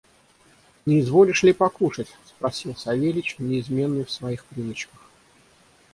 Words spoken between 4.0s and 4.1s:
в